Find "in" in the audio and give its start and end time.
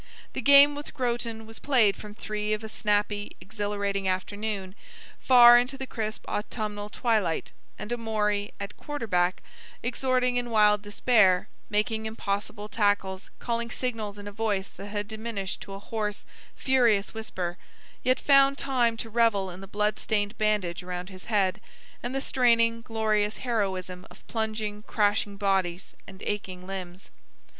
10.37-10.49, 14.17-14.27, 19.51-19.61